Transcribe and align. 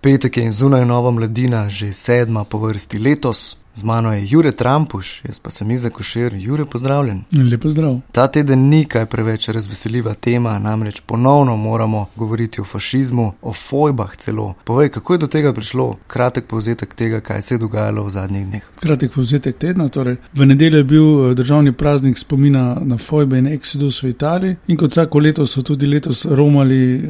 Petek 0.00 0.36
je 0.36 0.52
zunaj 0.52 0.84
nova 0.86 1.10
mladina, 1.10 1.68
že 1.68 1.92
sedma 1.92 2.44
po 2.44 2.58
vrsti 2.58 2.98
letos. 2.98 3.56
Z 3.78 3.84
mano 3.84 4.12
je 4.12 4.26
Jure 4.28 4.52
Trampuš, 4.52 5.22
jaz 5.24 5.38
pa 5.38 5.50
sem 5.50 5.70
Iza 5.70 5.90
Košir. 5.90 6.34
Jure, 6.34 6.64
pozdravljen. 6.64 7.20
Lepo 7.50 7.70
zdrav. 7.70 8.00
Ta 8.12 8.26
teden 8.26 8.58
ni 8.68 8.84
kaj 8.84 9.06
preveč 9.06 9.48
razveseljiva 9.48 10.14
tema, 10.14 10.58
namreč 10.58 11.00
ponovno 11.06 11.56
moramo 11.56 12.06
govoriti 12.16 12.60
o 12.60 12.64
fašizmu, 12.64 13.32
o 13.42 13.52
fojbah 13.52 14.16
celo. 14.16 14.54
Povej, 14.64 14.88
kako 14.88 15.14
je 15.14 15.18
do 15.18 15.26
tega 15.26 15.52
prišlo? 15.52 15.94
Kratek 16.06 16.46
povzetek 16.46 16.94
tega, 16.94 17.20
kaj 17.20 17.42
se 17.42 17.54
je 17.54 17.58
dogajalo 17.58 18.02
v 18.04 18.10
zadnjih 18.10 18.46
dneh. 18.46 18.64
Kratek 18.80 19.12
povzetek 19.14 19.58
tedna. 19.58 19.88
Torej, 19.88 20.16
v 20.34 20.46
nedeljo 20.46 20.82
je 20.82 20.84
bil 20.84 21.30
eh, 21.30 21.34
državni 21.34 21.72
praznik 21.72 22.18
spomina 22.18 22.80
na 22.82 22.98
fojbe 22.98 23.38
in 23.38 23.46
eksodus 23.46 24.02
v 24.02 24.08
Italiji 24.08 24.56
in 24.66 24.76
kot 24.76 24.90
vsako 24.90 25.18
leto 25.18 25.46
so 25.46 25.62
tudi 25.62 25.86
letos 25.86 26.24
romali 26.24 26.96
uh, 26.96 27.02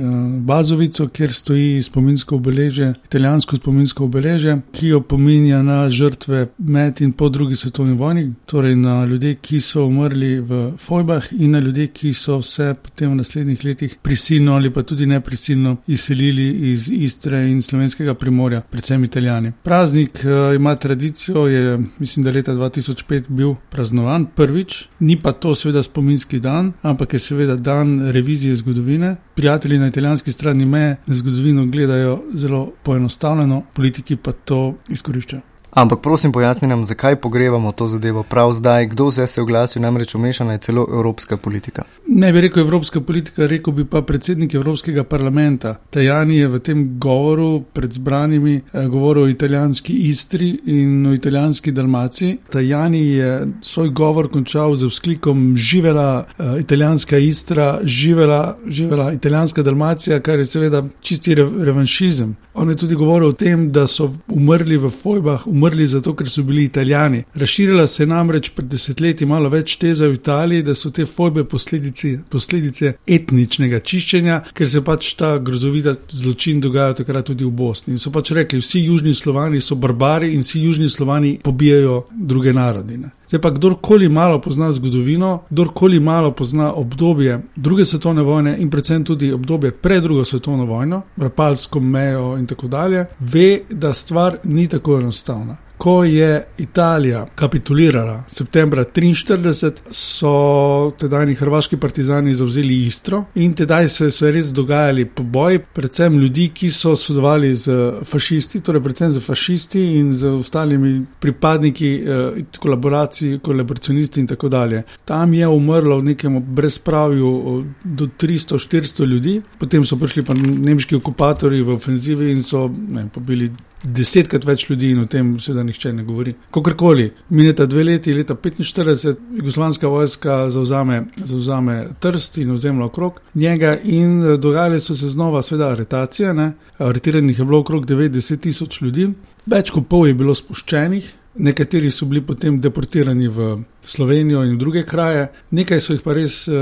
Bazovico, 0.44 1.08
kjer 1.08 1.32
stoji 1.32 1.82
spominsko 1.82 2.36
obeležje, 2.36 2.92
italijansko 3.04 3.56
spominsko 3.56 4.04
obeležje, 4.04 4.60
ki 4.72 4.92
jo 4.92 5.00
pominja 5.00 5.62
na 5.62 5.88
žrtve 5.90 6.46
med 6.58 7.00
in 7.00 7.12
po 7.12 7.28
drugi 7.28 7.56
svetovni 7.56 7.94
vojni, 7.94 8.34
torej 8.46 8.76
na 8.76 9.04
ljudi, 9.04 9.36
ki 9.42 9.60
so 9.60 9.84
umrli 9.86 10.40
v 10.40 10.72
Fojbah 10.78 11.32
in 11.32 11.50
na 11.50 11.60
ljudi, 11.60 11.88
ki 11.94 12.12
so 12.12 12.42
se 12.42 12.74
potem 12.82 13.10
v 13.10 13.18
naslednjih 13.20 13.64
letih 13.64 13.96
prisilno 14.02 14.54
ali 14.54 14.70
pa 14.70 14.82
tudi 14.82 15.06
neprisilno 15.06 15.76
izselili 15.86 16.72
iz 16.72 16.90
Istre 16.90 17.50
in 17.50 17.62
slovenskega 17.62 18.14
primorja, 18.14 18.60
predvsem 18.60 19.04
italijani. 19.04 19.52
Praznik 19.62 20.20
uh, 20.24 20.56
ima 20.56 20.74
tradicijo, 20.74 21.46
je 21.46 21.78
mislim, 21.98 22.24
da 22.24 22.30
leta 22.30 22.54
2005 22.54 23.28
bil 23.28 23.54
praznovan 23.70 24.26
prvič, 24.34 24.88
ni 25.00 25.16
pa 25.22 25.32
to 25.32 25.54
seveda 25.54 25.82
spominski 25.82 26.40
dan, 26.40 26.72
ampak 26.82 27.12
je 27.12 27.18
seveda 27.18 27.56
dan 27.56 28.10
revizije 28.10 28.56
zgodovine. 28.56 29.16
Prijatelji 29.34 29.78
na 29.78 29.86
italijanski 29.88 30.32
strani 30.32 30.66
meje 30.66 30.96
zgodovino 31.06 31.66
gledajo 31.66 32.22
zelo 32.34 32.72
poenostavljeno, 32.82 33.62
politiki 33.74 34.16
pa 34.16 34.32
to 34.32 34.74
izkoriščajo. 34.88 35.57
Ampak 35.78 36.00
prosim, 36.02 36.32
pojasni 36.32 36.68
nam, 36.68 36.84
zakaj 36.84 37.16
pogrevamo 37.16 37.72
to 37.72 37.86
zadevo 37.88 38.22
prav 38.22 38.52
zdaj, 38.52 38.86
kdo 38.86 39.06
vse 39.06 39.26
se 39.26 39.40
je 39.40 39.42
oglasil, 39.42 39.82
namreč 39.82 40.14
umešana 40.14 40.52
je 40.52 40.58
celo 40.58 40.86
evropska 40.92 41.36
politika. 41.36 41.82
Ne 42.06 42.32
bi 42.32 42.40
rekel 42.40 42.62
evropska 42.62 43.00
politika, 43.00 43.46
rekel 43.46 43.72
bi 43.72 43.84
pa 43.84 44.02
predsednik 44.02 44.54
Evropskega 44.54 45.04
parlamenta. 45.04 45.76
Tajani 45.90 46.36
je 46.36 46.48
v 46.48 46.58
tem 46.58 46.98
govoru 46.98 47.62
pred 47.72 47.92
zbranimi 47.92 48.56
eh, 48.56 48.86
govoril 48.86 49.22
o 49.22 49.28
italijanski 49.28 49.92
Istri 49.92 50.58
in 50.66 51.06
o 51.06 51.12
italijanski 51.14 51.72
Dalmaciji. 51.72 52.38
Tajani 52.50 53.06
je 53.06 53.46
svoj 53.60 53.88
govor 53.88 54.30
končal 54.30 54.76
z 54.76 54.86
vzklikom 54.86 55.56
živela 55.56 56.24
uh, 56.38 56.60
italijanska 56.60 57.18
Istra, 57.18 57.80
živela, 57.84 58.58
živela 58.66 59.12
italijanska 59.12 59.62
Dalmacija, 59.62 60.20
kar 60.20 60.38
je 60.38 60.44
seveda 60.44 60.82
čisti 61.00 61.34
re 61.34 61.46
revanšizem. 61.58 62.36
On 62.60 62.70
je 62.70 62.76
tudi 62.76 62.94
govoril 62.94 63.28
o 63.28 63.32
tem, 63.32 63.68
da 63.72 63.86
so 63.86 64.08
umrli 64.34 64.76
v 64.76 64.90
fojbah, 64.90 65.44
umrli 65.46 65.86
zato, 65.86 66.14
ker 66.18 66.26
so 66.30 66.42
bili 66.42 66.64
italijani. 66.64 67.22
Razširila 67.34 67.86
se 67.86 68.02
je 68.02 68.06
namreč 68.10 68.48
pred 68.56 68.66
desetletji 68.66 69.26
malo 69.30 69.48
več 69.48 69.76
teza 69.78 70.08
v 70.08 70.18
Italiji, 70.18 70.64
da 70.66 70.74
so 70.74 70.90
te 70.90 71.06
fojbe 71.06 71.44
posledice, 71.46 72.16
posledice 72.28 72.96
etničnega 73.06 73.78
čiščenja, 73.78 74.40
ker 74.54 74.68
se 74.68 74.82
pač 74.82 75.12
ta 75.20 75.36
grozovita 75.38 75.94
zločin 76.10 76.58
dogaja 76.60 76.98
takrat 76.98 77.30
tudi 77.30 77.46
v 77.46 77.52
Bosni. 77.62 77.94
In 77.94 78.02
so 78.02 78.10
pač 78.10 78.34
rekli, 78.34 78.58
vsi 78.58 78.82
južni 78.88 79.14
slovani 79.14 79.62
so 79.62 79.78
barbari 79.78 80.32
in 80.34 80.42
vsi 80.42 80.64
južni 80.66 80.90
slovani 80.90 81.36
pobijajo 81.44 82.08
druge 82.10 82.52
narodine. 82.52 83.14
Zdaj 83.28 83.40
pa 83.40 83.50
kdorkoli 83.50 84.08
malo 84.08 84.40
pozna 84.40 84.72
zgodovino, 84.72 85.42
kdorkoli 85.50 86.00
malo 86.00 86.32
pozna 86.32 86.72
obdobje 86.72 87.42
druge 87.56 87.84
svetovne 87.84 88.22
vojne 88.22 88.56
in 88.58 88.70
predvsem 88.70 89.04
tudi 89.04 89.32
obdobje 89.32 89.70
pred 89.70 90.02
drugo 90.02 90.24
svetovno 90.24 90.64
vojno, 90.64 91.02
rapalsko 91.16 91.80
mejo 91.80 92.36
in 92.38 92.46
tako 92.46 92.68
dalje, 92.68 93.06
ve, 93.20 93.60
da 93.70 93.94
stvar 93.94 94.38
ni 94.44 94.68
tako 94.68 94.96
enostavna 94.98 95.56
ko 95.78 96.04
je 96.04 96.44
Italija 96.58 97.26
kapitulirala 97.34 98.24
septembra 98.28 98.84
1943, 98.84 99.72
so 99.90 100.92
tedajni 100.98 101.34
hrvaški 101.34 101.76
partizani 101.76 102.34
zavzeli 102.34 102.86
Istro 102.86 103.24
in 103.34 103.54
tedaj 103.54 103.88
se 103.88 104.10
so 104.10 104.30
res 104.30 104.52
dogajali 104.52 105.04
poboji, 105.04 105.60
predvsem 105.74 106.18
ljudi, 106.18 106.48
ki 106.54 106.70
so 106.70 106.96
sodelovali 106.96 107.54
z 107.54 107.76
fašisti, 108.04 108.60
torej 108.60 108.82
predvsem 108.82 109.12
z 109.12 109.22
fašisti 109.22 109.84
in 110.00 110.12
z 110.12 110.32
ostalimi 110.40 111.04
pripadniki 111.20 111.92
eh, 111.94 112.42
kolaboracij, 112.58 113.38
kolaboracionisti 113.42 114.20
in 114.20 114.26
tako 114.26 114.48
dalje. 114.48 114.82
Tam 115.04 115.34
je 115.34 115.48
umrlo 115.48 116.00
v 116.00 116.10
nekem 116.10 116.42
brezpravju 116.42 117.64
do 117.84 118.08
300-400 118.18 119.06
ljudi, 119.06 119.40
potem 119.58 119.84
so 119.84 119.96
prišli 119.96 120.24
pa 120.24 120.34
nemški 120.34 120.96
okupatori 120.96 121.62
v 121.62 121.74
ofenzivi 121.78 122.32
in 122.32 122.42
so 122.42 122.66
ne, 122.68 123.08
pobili 123.14 123.50
desetkrat 123.82 124.44
več 124.46 124.66
ljudi 124.70 124.90
in 124.92 125.02
o 125.02 125.06
tem 125.10 125.30
seveda 125.40 125.64
nihče 125.66 125.92
ne 125.92 126.04
govori. 126.06 126.34
Kakorkoli, 126.54 127.08
mineta 127.30 127.66
dve 127.66 127.84
leti, 127.84 128.14
leta 128.14 128.34
45, 128.34 129.14
jugoslovanska 129.38 129.88
vojska 129.88 130.38
zauzame, 130.50 131.04
zauzame 131.24 131.78
trst 132.00 132.38
in 132.42 132.50
ozemlja 132.56 132.88
okrog 132.88 133.20
njega 133.34 133.76
in 133.84 134.22
eh, 134.22 134.36
dogajale 134.36 134.80
so 134.80 134.96
se 134.96 135.08
znova 135.08 135.42
seveda 135.42 135.72
aretacije, 135.72 136.34
ne? 136.34 136.52
aretiranih 136.78 137.38
je 137.38 137.44
bilo 137.44 137.58
okrog 137.58 137.86
90 137.86 138.40
tisoč 138.40 138.80
ljudi, 138.80 139.08
več 139.46 139.70
kot 139.74 139.88
pol 139.88 140.06
je 140.06 140.14
bilo 140.14 140.34
spuščenih, 140.34 141.14
nekateri 141.34 141.90
so 141.90 142.06
bili 142.06 142.22
potem 142.26 142.60
deportirani 142.60 143.28
v 143.28 143.48
Slovenijo 143.84 144.42
in 144.44 144.54
v 144.54 144.58
druge 144.58 144.82
kraje, 144.82 145.28
nekaj 145.50 145.80
so 145.80 145.94
jih 145.94 146.02
pa 146.04 146.12
res 146.16 146.42
uh, 146.48 146.56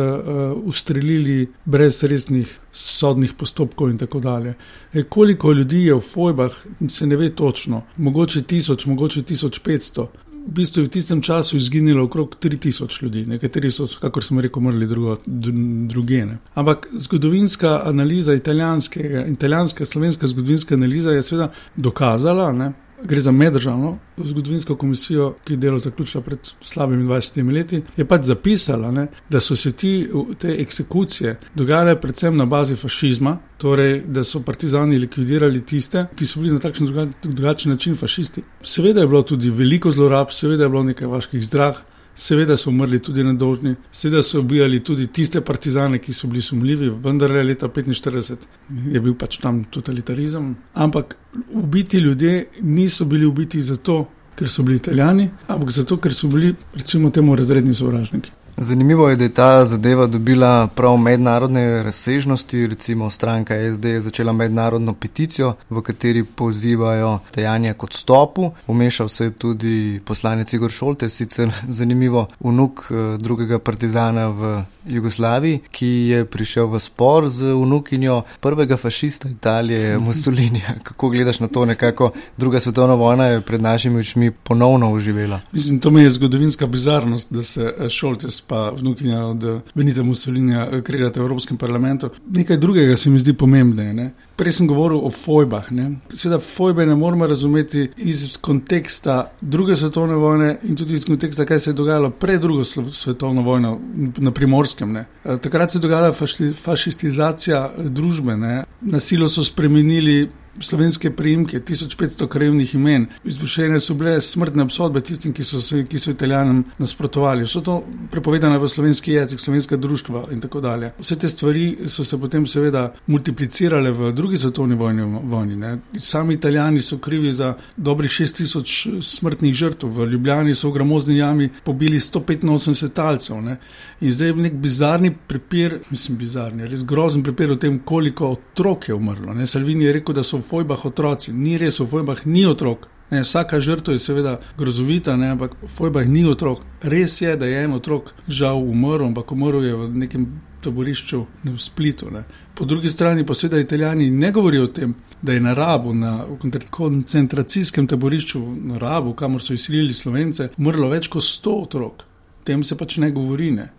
ustrelili 0.65 1.47
brez 1.65 2.03
resnih 2.04 2.50
sodnih 2.72 3.34
postopkov 3.38 3.91
in 3.91 3.99
tako 3.99 4.21
dalje. 4.21 4.55
E, 4.93 5.03
koliko 5.03 5.53
ljudi 5.53 5.87
je 5.87 5.94
v 5.94 6.00
Fojbah, 6.00 6.53
se 6.88 7.06
ne 7.06 7.16
ve 7.16 7.31
točno, 7.31 7.82
mogoče 7.97 8.43
tisoč, 8.43 8.87
mogoče 8.87 9.22
tisoč 9.22 9.59
petsto. 9.59 10.10
V 10.47 10.53
bistvu 10.55 10.82
je 10.82 10.87
v 10.87 10.91
tistem 10.94 11.21
času 11.22 11.56
izginilo 11.56 12.05
okrog 12.05 12.37
3000 12.43 13.03
ljudi, 13.03 13.25
nekateri 13.26 13.71
so, 13.71 13.87
kako 14.00 14.21
smo 14.22 14.41
rekli, 14.41 14.60
umrli 14.60 14.87
drugo, 14.87 15.16
drugene. 15.26 16.38
Ampak 16.55 16.87
zgodovinska 16.93 17.81
analiza, 17.84 18.34
italijanska, 18.34 19.00
italijanska, 19.26 19.84
slovenska 19.84 20.26
zgodovinska 20.26 20.75
analiza 20.75 21.10
je 21.10 21.22
seveda 21.22 21.50
dokazala, 21.76 22.53
ne, 22.53 22.72
gre 23.04 23.20
za 23.20 23.32
meddržavno 23.32 23.98
zgodovinsko 24.16 24.76
komisijo, 24.76 25.34
ki 25.44 25.52
je 25.52 25.56
delo 25.56 25.78
zaključila 25.78 26.22
pred 26.22 26.38
slabimi 26.60 27.04
20 27.04 27.52
leti, 27.52 27.82
je 27.96 28.04
pač 28.04 28.24
zapisala, 28.24 28.90
ne, 28.90 29.06
da 29.30 29.40
so 29.40 29.56
se 29.56 29.72
ti, 29.72 30.08
te 30.38 30.56
eksekucije 30.58 31.36
dogajale 31.54 32.00
predvsem 32.00 32.36
na 32.36 32.46
bazi 32.46 32.76
fašizma, 32.76 33.38
torej 33.58 34.00
da 34.06 34.24
so 34.24 34.42
partizani 34.42 34.98
likvidirali 34.98 35.64
tiste, 35.66 36.06
ki 36.16 36.26
so 36.26 36.40
bili 36.40 36.52
na 36.52 36.58
takšen 36.58 37.12
drugačen 37.22 37.72
način 37.72 37.94
fašisti. 37.94 38.42
Seveda 38.62 39.00
je 39.00 39.06
bilo 39.06 39.22
tudi 39.22 39.50
veliko 39.50 39.90
zlorab, 39.90 40.30
seveda 40.30 40.64
je 40.64 40.68
bilo 40.68 40.82
nekaj 40.82 41.08
vaških 41.08 41.44
zdrah. 41.44 41.82
Seveda 42.16 42.56
so 42.56 42.71
umrli 42.71 42.99
tudi 43.04 43.25
nedožni, 43.25 43.75
seveda 43.93 44.22
so 44.22 44.41
ubijali 44.41 44.81
tudi 44.84 45.06
tiste 45.12 45.41
partizane, 45.44 45.99
ki 45.99 46.15
so 46.16 46.28
bili 46.28 46.43
sumljivi, 46.43 46.88
vendar 47.04 47.31
je 47.31 47.43
leta 47.44 47.69
1945 47.69 48.47
je 48.93 49.00
bil 49.00 49.15
pač 49.15 49.37
tam 49.43 49.65
totalitarizem. 49.65 50.55
Ampak 50.75 51.16
ubiti 51.53 51.99
ljudje 51.99 52.47
niso 52.62 53.05
bili 53.05 53.26
ubiti 53.26 53.62
zato, 53.62 54.06
ker 54.37 54.49
so 54.49 54.62
bili 54.62 54.81
italijani, 54.81 55.28
ampak 55.49 55.71
zato, 55.71 55.97
ker 56.00 56.15
so 56.15 56.28
bili, 56.32 56.55
recimo, 56.75 57.10
temu 57.10 57.37
razredni 57.37 57.75
sovražniki. 57.75 58.32
Zanimivo 58.59 59.09
je, 59.09 59.17
da 59.17 59.25
je 59.25 59.34
ta 59.34 59.65
zadeva 59.65 60.06
dobila 60.06 60.67
prav 60.67 60.97
mednarodne 60.97 61.83
razsežnosti. 61.83 62.67
Recimo 62.67 63.11
stranka 63.11 63.55
SD 63.72 63.84
je 63.84 64.00
začela 64.00 64.33
mednarodno 64.33 64.94
peticijo, 64.94 65.55
v 65.71 65.83
kateri 65.83 66.25
pozivajo 66.25 67.19
dejanja 67.34 67.75
kot 67.75 67.93
stopu. 67.93 68.50
Umešal 68.67 69.09
se 69.09 69.25
je 69.25 69.31
tudi 69.31 70.00
poslanec 70.05 70.53
Igor 70.53 70.71
Šolte, 70.71 71.09
sicer 71.09 71.53
zanimivo, 71.69 72.27
vnuk 72.41 72.81
eh, 72.91 73.19
drugega 73.19 73.59
partizana 73.59 74.28
v 74.28 74.62
Jugoslaviji, 74.87 75.61
ki 75.71 75.87
je 75.87 76.25
prišel 76.25 76.67
v 76.67 76.81
spor 76.81 77.28
z 77.28 77.53
vnukinjo 77.53 78.23
prvega 78.41 78.77
fašista 78.77 79.28
Italije, 79.28 79.99
Mussolinija. 80.06 80.75
Kako 80.83 81.09
gledaš 81.09 81.41
na 81.41 81.49
to, 81.49 81.65
nekako 81.65 82.11
druga 82.37 82.61
svetovna 82.61 82.94
vojna 82.94 83.26
je 83.26 83.41
pred 83.41 83.62
našimi 83.62 84.00
očmi 84.00 84.31
ponovno 84.31 84.93
oživela? 84.93 85.41
Mislim, 85.52 85.79
to 85.79 85.91
mi 85.91 86.02
je 86.02 86.11
zgodovinska 86.11 86.67
bizarnost, 86.67 87.32
da 87.32 87.43
se 87.43 87.75
eh, 87.79 87.88
Šoltes 87.88 88.45
pa 88.46 88.70
vnukinja 88.70 89.25
od 89.26 89.44
Benita 89.75 90.02
Mussolinija 90.02 90.69
eh, 90.72 90.82
kregata 90.82 91.20
v 91.20 91.25
Evropskem 91.25 91.56
parlamentu. 91.56 92.10
Nekaj 92.31 92.56
drugega 92.56 92.96
se 92.96 93.10
mi 93.10 93.19
zdi 93.19 93.32
pomembne. 93.32 94.12
Prej 94.37 94.53
sem 94.53 94.67
govoril 94.69 95.00
o 95.00 95.11
fojbah. 95.11 95.69
Seveda, 96.15 96.38
fojbe 96.44 96.87
ne 96.87 96.94
moramo 96.97 97.27
razumeti 97.27 97.91
iz 97.97 98.37
konteksta 98.37 99.31
druge 99.41 99.77
svetovne 99.77 100.15
vojne 100.15 100.56
in 100.62 100.77
tudi 100.77 100.94
iz 100.94 101.05
konteksta, 101.05 101.44
kaj 101.44 101.61
se 101.61 101.71
je 101.71 101.75
dogajalo 101.75 102.11
pred 102.11 102.41
drugo 102.41 102.65
svetovno 102.65 103.43
vojno 103.43 103.79
na 104.17 104.31
primorskem. 104.31 104.93
Ne. 104.93 105.06
Eh, 105.25 105.38
takrat 105.38 105.71
se 105.71 105.79
je 105.79 105.83
dogajala 105.83 106.12
fašistizacija 106.55 107.71
družbe, 107.79 108.37
ne. 108.37 108.65
nasilo 108.81 109.29
so 109.29 109.44
spremenili 109.44 110.29
slovenske 110.61 111.11
prijimke, 111.11 111.61
1500 111.61 112.29
krajevnih 112.29 112.75
imen. 112.75 113.06
Izvršene 113.25 113.81
so 113.81 113.94
bile 113.94 114.21
smrtne 114.21 114.62
obsodbe 114.62 115.00
tistim, 115.00 115.33
ki 115.33 115.44
so, 115.44 115.61
se, 115.61 115.85
ki 115.85 115.99
so 115.99 116.11
italijanom 116.11 116.65
nasprotovali. 116.79 117.44
Vse 117.44 117.62
to 117.65 117.83
prepovedano 118.11 118.59
v 118.59 118.69
slovenski 118.69 119.12
jezik, 119.12 119.41
slovenska 119.41 119.77
društva 119.77 120.27
in 120.33 120.41
tako 120.41 120.61
dalje. 120.61 120.93
Vse 120.99 121.19
te 121.19 121.29
stvari 121.29 121.77
so 121.87 122.05
se 122.05 122.19
potem 122.21 122.47
seveda 122.47 122.93
multiplicirale 123.06 123.91
v 123.91 124.12
druge 124.12 124.25
drugi 124.26 124.38
svetovni 124.38 124.75
vojni. 124.75 125.02
vojni 125.23 125.78
Sami 125.99 126.34
italijani 126.34 126.81
so 126.81 126.99
krivi 126.99 127.32
za 127.32 127.55
dobrih 127.76 128.11
6000 128.11 129.02
smrtnih 129.02 129.55
žrtev, 129.55 129.90
v 129.90 130.06
Ljubljani 130.06 130.55
so 130.55 130.69
v 130.69 130.73
gramozni 130.73 131.17
jami 131.17 131.49
pobili 131.64 131.99
185 131.99 132.88
talcev. 132.93 133.43
Ne? 133.43 133.56
In 134.00 134.12
zdaj 134.12 134.28
je 134.28 134.34
nek 134.34 134.52
bizarni 134.52 135.12
prepir, 135.28 135.78
mislim, 135.90 136.19
bizarni, 136.19 136.67
res 136.67 136.82
grozen 136.84 137.23
prepir 137.23 137.52
o 137.52 137.56
tem, 137.56 137.78
koliko 137.78 138.32
otrok 138.34 138.88
je 138.88 138.94
umrlo. 138.94 139.34
Ne? 139.34 139.46
Salvini 139.46 139.84
je 139.84 139.93
rekel, 139.93 140.14
da 140.14 140.23
so 140.23 140.40
v 140.40 140.49
fojbah 140.49 140.84
otroci. 140.84 141.32
Ni 141.32 141.55
res, 141.58 141.78
v 141.81 141.87
fojbah 141.87 142.26
ni 142.26 142.46
otrok. 142.46 142.88
Ne, 143.11 143.23
vsaka 143.23 143.61
žrtev 143.61 143.94
je 143.94 143.99
seveda 143.99 144.41
grozovita, 144.58 145.17
ne, 145.17 145.31
ampak 145.31 145.55
fojbah 145.69 146.08
ni 146.08 146.25
otrok. 146.26 146.64
Res 146.82 147.20
je, 147.20 147.37
da 147.37 147.47
je 147.47 147.62
en 147.64 147.76
otrok 147.76 148.11
žal 148.29 148.58
umrl, 148.58 149.06
ampak 149.06 149.32
umrl 149.32 149.64
je 149.64 149.75
v 149.76 149.91
nekem 150.03 150.26
taborišču 150.67 151.20
ne, 151.44 151.53
v 151.53 151.61
Splitu. 151.62 152.11
Ne. 152.11 152.25
Po 152.55 152.64
drugi 152.64 152.88
strani 152.88 153.26
pa 153.26 153.35
seveda 153.35 153.61
italijani 153.62 154.11
ne 154.11 154.32
govorijo 154.32 154.64
o 154.64 154.73
tem, 154.75 154.94
da 155.23 155.32
je 155.32 155.41
na 155.41 155.55
Rabu, 155.55 155.94
na 155.94 156.25
koncentracijskem 156.70 157.87
taborišču 157.87 158.43
na 158.73 158.79
Rabu, 158.79 159.14
kamor 159.14 159.43
so 159.43 159.55
izsilili 159.55 159.94
slovence, 159.94 160.50
umrlo 160.59 160.91
več 160.91 161.09
kot 161.12 161.23
100 161.23 161.55
otrok. 161.62 162.02
O 162.41 162.44
tem 162.47 162.62
se 162.67 162.76
pač 162.79 162.99
ne 163.02 163.11
govori. 163.14 163.52
Ne. 163.55 163.70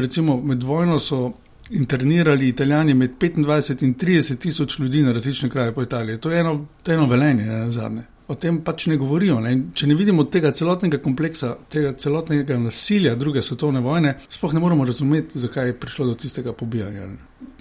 Recimo 0.00 0.40
med 0.42 0.62
vojno 0.62 0.98
so. 0.98 1.32
Internirali 1.72 2.48
italijani 2.50 2.94
med 2.94 3.12
25 3.20 3.84
in 3.86 3.94
30 3.94 4.38
tisoč 4.42 4.78
ljudi 4.78 5.02
na 5.02 5.12
različne 5.12 5.48
kraje 5.48 5.72
po 5.72 5.82
Italiji. 5.82 6.18
To 6.20 6.30
je 6.30 6.40
eno, 6.40 6.66
to 6.82 6.92
je 6.92 6.96
eno 6.98 7.06
velenje, 7.06 7.44
ne 7.46 7.70
zadnje 7.72 8.02
o 8.28 8.34
tem 8.34 8.60
pač 8.64 8.86
ne 8.86 8.96
govorijo. 8.96 9.40
Ne? 9.40 9.54
Če 9.74 9.88
ne 9.90 9.96
vidimo 9.98 10.24
tega 10.30 10.52
celotnega 10.54 11.00
kompleksa, 11.02 11.54
tega 11.72 11.92
celotnega 11.98 12.58
nasilja 12.60 13.14
druge 13.18 13.42
svetovne 13.42 13.82
vojne, 13.84 14.16
sploh 14.30 14.54
ne 14.54 14.62
moremo 14.62 14.86
razumeti, 14.88 15.40
zakaj 15.42 15.72
je 15.72 15.78
prišlo 15.78 16.06
do 16.12 16.16
tistega 16.18 16.52
pobijanja. 16.52 17.08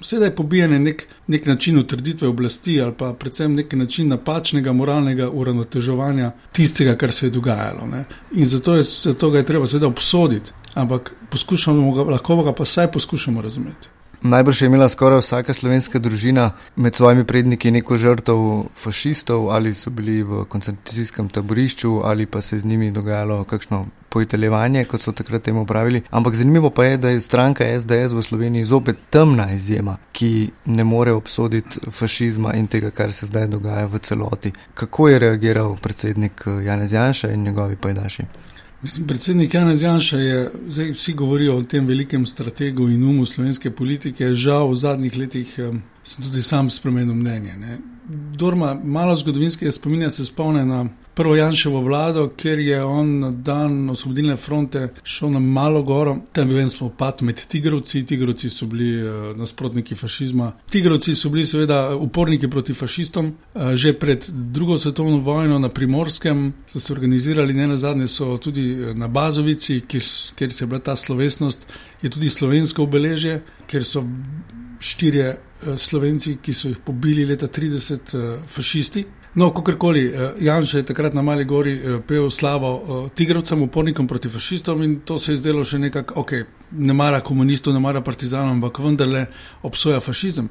Vse 0.01 0.19
da 0.21 0.29
je 0.29 0.35
pobijanje 0.35 0.79
nek, 0.79 1.05
nek 1.27 1.45
način 1.45 1.77
utrditve 1.79 2.27
oblasti 2.27 2.79
ali 2.81 2.93
pa 2.97 3.13
predvsem 3.13 3.55
nek 3.55 3.73
način 3.73 4.09
napačnega 4.13 4.73
moralnega 4.73 5.29
uravnoteževanja 5.29 6.31
tistega, 6.51 6.95
kar 6.95 7.11
se 7.11 7.25
je 7.25 7.37
dogajalo. 7.37 7.87
Ne? 7.87 8.03
In 8.35 8.45
zato, 8.45 8.75
je, 8.75 8.83
zato 8.83 9.29
ga 9.29 9.41
je 9.41 9.45
treba 9.45 9.67
seveda 9.67 9.87
obsoditi, 9.87 10.51
ampak 10.73 11.13
poskušamo 11.29 11.91
ga, 11.93 12.11
lahko 12.17 12.43
ga 12.43 12.53
pa 12.53 12.63
vsaj 12.63 12.91
poskušamo 12.91 13.41
razumeti. 13.41 14.00
Najbrž 14.23 14.61
je 14.61 14.65
imela 14.65 14.89
skoraj 14.89 15.19
vsaka 15.19 15.53
slovenska 15.53 15.99
družina 15.99 16.51
med 16.75 16.95
svojimi 16.95 17.23
predniki 17.25 17.71
neko 17.71 17.95
žrtev 17.97 18.37
fašistov, 18.77 19.49
ali 19.49 19.73
so 19.73 19.89
bili 19.89 20.21
v 20.23 20.43
koncentracijskem 20.45 21.29
taborišču, 21.29 22.01
ali 22.03 22.25
pa 22.25 22.41
se 22.41 22.55
je 22.55 22.59
z 22.59 22.65
njimi 22.65 22.91
dogajalo 22.91 23.43
kakšno 23.43 23.85
pojiteljevanje, 24.09 24.83
kot 24.85 25.01
so 25.01 25.11
takrat 25.11 25.41
temu 25.43 25.65
pravili. 25.65 26.03
Ampak 26.09 26.35
zanimivo 26.35 26.69
pa 26.69 26.85
je, 26.85 26.97
da 26.97 27.09
je 27.09 27.21
stranka 27.21 27.65
SDS 27.79 28.13
v 28.13 28.21
Sloveniji 28.21 28.63
zopet 28.63 28.97
temna 29.09 29.51
izjema, 29.53 29.97
ki 30.11 30.49
ne 30.65 30.83
more 30.83 31.11
obsoditi 31.11 31.79
fašizma 31.91 32.53
in 32.53 32.67
tega, 32.67 32.91
kar 32.91 33.11
se 33.11 33.25
zdaj 33.25 33.47
dogaja 33.47 33.85
v 33.85 33.99
celoti. 33.99 34.51
Kako 34.73 35.09
je 35.09 35.19
reagiral 35.19 35.77
predsednik 35.81 36.45
Janez 36.65 36.93
Janša 36.93 37.31
in 37.31 37.43
njegovi 37.43 37.75
pajdaši? 37.75 38.23
Mislim, 38.81 39.07
predsednik 39.07 39.53
Janez 39.53 39.81
Janša 39.81 40.17
je, 40.17 40.51
zdaj 40.67 40.91
vsi 40.91 41.13
govorijo 41.13 41.55
o 41.55 41.63
tem 41.63 41.85
velikem 41.87 42.25
strategu 42.25 42.89
in 42.89 43.03
umu 43.03 43.25
slovenske 43.25 43.71
politike, 43.71 44.33
žal 44.33 44.71
v 44.71 44.75
zadnjih 44.75 45.17
letih 45.17 45.53
sem 46.03 46.23
tudi 46.25 46.41
sam 46.41 46.69
spremenil 46.69 47.15
mnenje. 47.15 47.57
Ne. 47.57 47.77
Dorma, 48.09 48.73
malo 48.83 49.15
zgodovinskega 49.15 49.71
spominja 49.71 50.09
se 50.09 50.25
spomne 50.25 50.65
na 50.65 50.85
prvo 51.13 51.35
Janševo 51.35 51.81
vlado, 51.81 52.29
ker 52.37 52.59
je 52.59 52.83
on 52.83 53.19
na 53.19 53.31
dan 53.31 53.89
osvobodilne 53.89 54.35
fronte 54.37 54.87
šel 55.03 55.29
na 55.29 55.39
Malo 55.39 55.83
goro. 55.83 56.17
Tam 56.31 56.47
je 56.47 56.53
bil 56.53 56.61
en 56.63 56.69
spopad 56.69 57.21
med 57.21 57.45
Tigrovci. 57.47 58.05
Tigrovci 58.05 58.49
so 58.49 58.65
bili 58.65 59.03
uh, 59.03 59.37
nasprotniki 59.37 59.95
fašizma. 59.95 60.51
Tigrovci 60.69 61.15
so 61.15 61.29
bili 61.29 61.45
seveda 61.45 61.95
uporniki 61.95 62.49
proti 62.49 62.73
fašistom. 62.73 63.33
Uh, 63.53 63.73
že 63.75 63.93
pred 63.93 64.25
drugo 64.29 64.77
svetovno 64.77 65.17
vojno 65.17 65.59
na 65.59 65.69
Primorskem 65.69 66.53
so 66.67 66.79
se 66.79 66.93
organizirali, 66.93 67.53
ne 67.53 67.67
na 67.67 67.77
zadnje 67.77 68.07
so 68.07 68.37
tudi 68.37 68.71
eh, 68.73 68.93
na 68.93 69.07
Bazovici, 69.07 69.81
kjer, 69.87 70.03
kjer 70.35 70.53
se 70.53 70.63
je 70.63 70.67
bila 70.67 70.79
ta 70.79 70.95
slovesnost, 70.95 71.67
je 72.01 72.09
tudi 72.09 72.29
slovensko 72.29 72.83
obeležje, 72.83 73.41
ker 73.67 73.83
so 73.83 74.03
štirje 74.81 75.31
uh, 75.31 75.77
slovenci, 75.77 76.37
ki 76.41 76.53
so 76.53 76.71
jih 76.71 76.79
pobili 76.85 77.25
leta 77.25 77.47
30, 77.47 78.15
uh, 78.17 78.45
fašisti. 78.47 79.05
No, 79.35 79.51
kakorkoli, 79.55 80.07
uh, 80.09 80.41
Janš 80.41 80.73
je 80.73 80.83
takrat 80.89 81.13
na 81.13 81.21
Mali 81.21 81.45
Gori 81.45 81.77
pel 82.07 82.29
slavo 82.29 83.09
tigrovcem, 83.15 83.61
upornikom 83.61 84.07
proti 84.07 84.29
fašistom 84.29 84.83
in 84.83 84.99
to 85.05 85.17
se 85.17 85.33
je 85.33 85.43
zdelo 85.43 85.63
še 85.65 85.79
nekako, 85.79 86.19
ok, 86.25 86.33
ne 86.71 86.93
mara 86.93 87.19
komunistov, 87.21 87.73
ne 87.73 87.79
mara 87.79 88.01
partizanov, 88.01 88.55
ampak 88.55 88.79
vendarle 88.79 89.25
obsoja 89.63 89.99
fašizem. 89.99 90.49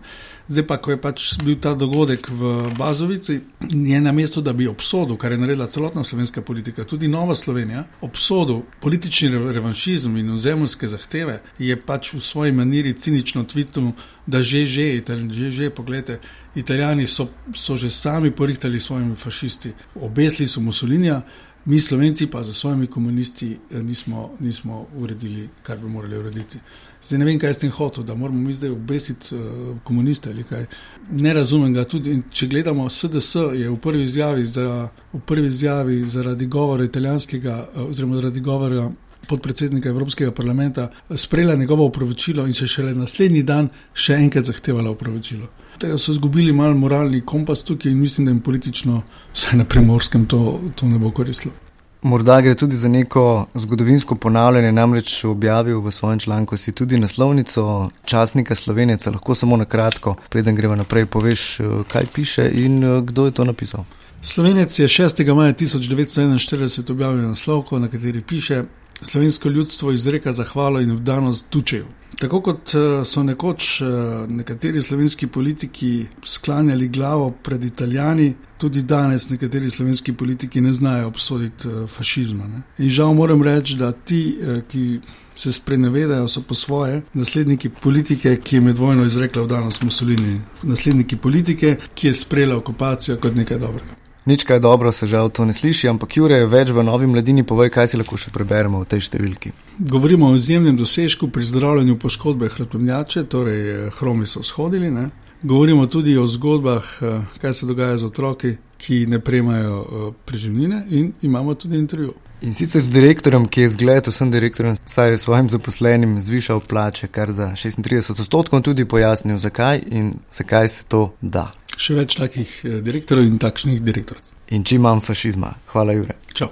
Zdaj 0.49 0.67
pa, 0.67 0.77
ko 0.83 0.91
je 0.91 0.99
pač 0.99 1.27
bil 1.45 1.61
ta 1.63 1.75
dogodek 1.79 2.27
v 2.31 2.73
Bazovici, 2.79 3.39
je 3.71 4.01
na 4.01 4.13
mestu, 4.13 4.43
da 4.43 4.53
bi 4.53 4.67
obsodil, 4.67 5.17
kar 5.17 5.33
je 5.33 5.39
naredila 5.39 5.69
celotna 5.71 6.05
slovenska 6.05 6.43
politika, 6.43 6.85
tudi 6.85 7.09
Nova 7.09 7.35
Slovenija, 7.35 7.85
obsodil 8.01 8.65
politični 8.81 9.31
revanšizem 9.31 10.17
in 10.17 10.33
ozemljske 10.35 10.89
zahteve, 10.89 11.41
je 11.59 11.77
pač 11.77 12.13
v 12.15 12.21
svoji 12.21 12.53
maniri 12.53 12.93
cinično 12.99 13.45
tvitnil, 13.45 13.93
da 14.27 14.43
že, 14.43 14.67
že, 14.67 15.03
že, 15.31 15.51
že, 15.51 15.71
pogledajte, 15.71 16.19
italijani 16.55 17.07
so, 17.07 17.29
so 17.55 17.77
že 17.77 17.91
sami 17.91 18.31
porihtali 18.31 18.81
svojimi 18.81 19.17
fašisti, 19.17 19.73
obesli 19.95 20.47
so 20.47 20.61
Mussolinija 20.61 21.23
mi 21.65 21.81
slovenci 21.81 22.27
pa 22.27 22.43
za 22.43 22.53
svojimi 22.53 22.87
komunisti 22.87 23.59
eh, 23.71 23.83
nismo, 23.83 24.31
nismo 24.41 24.87
uredili, 24.97 25.49
kar 25.63 25.79
bi 25.79 25.87
morali 25.87 26.19
urediti. 26.19 26.59
Zdaj 27.05 27.19
ne 27.19 27.25
vem, 27.25 27.39
kaj 27.39 27.51
je 27.51 27.55
s 27.55 27.59
tem 27.59 27.71
hotel, 27.71 28.05
da 28.05 28.15
moramo 28.15 28.41
mi 28.41 28.55
zdaj 28.55 28.71
obesiti 28.71 29.35
uh, 29.35 29.77
komuniste 29.85 30.31
ali 30.31 30.45
kaj. 30.45 30.67
Ne 31.11 31.35
razumem 31.35 31.75
ga 31.75 31.85
tudi, 31.85 32.23
če 32.31 32.47
gledamo 32.47 32.89
SDS, 32.91 33.35
je 33.35 33.71
v 33.71 33.77
prvi 33.77 34.03
izjavi, 34.03 34.45
za, 34.47 34.89
v 35.13 35.21
prvi 35.27 35.47
izjavi 35.47 36.05
zaradi 36.05 36.47
govora 36.47 36.85
italijanskega, 36.85 37.69
uh, 37.75 37.89
oziroma 37.91 38.21
zaradi 38.21 38.41
govora 38.41 38.91
podpredsednika 39.29 39.89
Evropskega 39.89 40.33
parlamenta, 40.33 40.91
sprejela 41.17 41.55
njegovo 41.55 41.85
upravičilo 41.85 42.47
in 42.47 42.55
se 42.55 42.67
šele 42.67 42.95
naslednji 42.95 43.43
dan 43.43 43.69
še 43.95 44.15
enkrat 44.15 44.45
zahtevala 44.45 44.91
upravičilo 44.91 45.49
tega 45.81 45.99
so 45.99 46.13
izgubili 46.13 46.53
malo 46.53 46.75
moralni 46.75 47.21
kompas 47.21 47.65
tukaj 47.65 47.93
in 47.93 47.99
mislim, 47.99 48.27
da 48.27 48.31
jim 48.31 48.41
politično, 48.41 49.03
vsaj 49.33 49.59
na 49.59 49.65
primorskem, 49.65 50.27
to, 50.27 50.61
to 50.75 50.87
ne 50.87 50.99
bo 50.99 51.11
koristilo. 51.11 51.55
Morda 52.03 52.41
gre 52.41 52.55
tudi 52.55 52.77
za 52.77 52.89
neko 52.89 53.47
zgodovinsko 53.55 54.15
ponavljanje, 54.15 54.73
namreč 54.73 55.25
objavil 55.25 55.81
v 55.81 55.91
svojem 55.93 56.19
članku 56.19 56.57
si 56.57 56.73
tudi 56.73 56.99
naslovnico 56.99 57.91
časnika 58.05 58.55
Slovenija. 58.55 58.99
Lahko 59.07 59.35
samo 59.35 59.57
na 59.57 59.65
kratko, 59.65 60.15
preden 60.29 60.57
gremo 60.57 60.77
naprej, 60.77 61.07
poveš, 61.07 61.61
eh, 61.61 61.65
kaj 61.89 62.07
piše 62.15 62.51
in 62.55 62.85
eh, 62.85 63.03
kdo 63.03 63.27
je 63.27 63.31
to 63.31 63.45
napisal. 63.45 63.85
Slovenec 64.23 64.79
je 64.79 64.89
6. 64.89 65.35
maja 65.35 65.53
1941 65.53 66.93
objavil 66.93 67.29
naslovko, 67.29 67.79
na 67.79 67.89
kateri 67.89 68.21
piše: 68.21 68.65
Slovensko 69.03 69.49
ljudstvo 69.49 69.93
izreka 69.93 70.33
zahvalo 70.33 70.81
in 70.81 70.93
vdanost 70.93 71.51
tučejo. 71.51 71.87
Tako 72.21 72.41
kot 72.41 72.75
eh, 72.75 73.05
so 73.05 73.23
nekoč 73.23 73.81
eh, 73.81 73.87
nekateri 74.29 74.83
slovenski 74.83 75.27
politiki 75.27 76.07
sklanjali 76.23 76.89
glavo 76.89 77.31
pred 77.31 77.65
Italijani, 77.65 78.35
tudi 78.59 78.83
danes 78.83 79.31
nekateri 79.31 79.71
slovenski 79.71 80.13
politiki 80.13 80.61
ne 80.61 80.73
znajo 80.73 81.07
obsoditi 81.09 81.69
eh, 81.69 81.87
fašizma. 81.87 82.49
Ne? 82.49 82.63
In 82.79 82.91
žal 82.91 83.15
moram 83.15 83.43
reči, 83.43 83.77
da 83.77 83.93
ti, 83.93 84.39
ki 84.69 85.01
se 85.37 85.53
sprenevedajo, 85.53 86.29
so 86.29 86.43
po 86.43 86.55
svoje 86.55 87.03
nasledniki 87.15 87.69
politike, 87.69 88.37
ki 88.37 88.57
je 88.57 88.61
med 88.61 88.79
vojno 88.79 89.05
izrekla 89.05 89.43
vdanost 89.43 89.83
Mussolini, 89.83 90.41
nasledniki 90.63 91.17
politike, 91.17 91.77
ki 91.95 92.07
je 92.07 92.15
sprejela 92.15 92.57
okupacijo 92.57 93.17
kot 93.17 93.35
nekaj 93.35 93.59
dobrega. 93.59 93.97
Nič 94.31 94.45
kaj 94.45 94.61
dobro 94.61 94.93
se 94.93 95.07
žal 95.07 95.29
to 95.29 95.45
ne 95.45 95.53
sliši, 95.53 95.89
ampak 95.91 96.17
Jure, 96.17 96.45
več 96.47 96.71
v 96.71 96.85
novi 96.87 97.09
mladini 97.11 97.43
povej, 97.43 97.73
kaj 97.75 97.89
si 97.91 97.99
lahko 97.99 98.15
še 98.15 98.31
preberemo 98.31 98.79
v 98.79 98.87
tej 98.87 99.03
številki. 99.09 99.51
Govorimo 99.83 100.29
o 100.31 100.37
izjemnem 100.39 100.77
dosežku 100.79 101.33
pri 101.35 101.43
zdravljenju 101.51 101.97
poškodbe 101.99 102.47
hrbtovnjače, 102.55 103.25
torej 103.27 103.61
eh, 103.73 103.91
hromi 103.99 104.31
so 104.31 104.45
shodili. 104.47 104.93
Ne? 104.95 105.09
Govorimo 105.43 105.89
tudi 105.91 106.15
o 106.15 106.29
zgodbah, 106.31 106.95
eh, 107.03 107.27
kaj 107.43 107.59
se 107.59 107.67
dogaja 107.67 107.99
z 107.99 108.07
otroki, 108.07 108.55
ki 108.79 109.03
ne 109.11 109.19
prejmajo 109.19 109.83
eh, 109.83 110.09
preživnine, 110.31 110.85
in 110.95 111.11
imamo 111.27 111.59
tudi 111.59 111.81
intervju. 111.83 112.15
In 112.47 112.55
sicer 112.55 112.87
z 112.87 112.95
direktorjem, 112.95 113.51
ki 113.51 113.67
je 113.67 113.73
zgled 113.75 114.15
vsem 114.15 114.31
direktorjem, 114.31 114.79
saj 114.87 115.11
je 115.11 115.23
svojim 115.27 115.51
zaposlenim 115.51 116.21
zvišal 116.23 116.63
plače 116.71 117.11
kar 117.11 117.35
za 117.35 117.51
36 117.59 118.15
odstotkov, 118.15 118.63
tudi 118.63 118.87
pojasnil, 118.87 119.43
zakaj 119.43 119.83
in 119.91 120.21
zakaj 120.31 120.69
se 120.69 120.87
to 120.87 121.09
da 121.21 121.51
še 121.81 121.97
več 121.99 122.19
takih 122.21 122.57
eh, 122.65 122.81
direktorjev 122.85 123.31
in 123.31 123.41
takšnih 123.43 123.83
direktorjev. 123.85 124.35
In 124.57 124.67
čim 124.67 124.85
manj 124.87 125.05
fašizma. 125.07 125.55
Hvala, 125.73 125.97
Jure. 125.97 126.19
Čau. 126.35 126.51